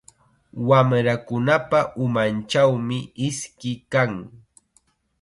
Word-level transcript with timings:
Wamrakunapa 0.67 1.79
umanchawmi 2.05 2.97
iski 3.27 3.71
kan. 3.91 4.11